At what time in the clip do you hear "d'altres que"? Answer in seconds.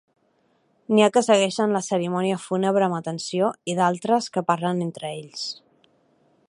3.81-4.47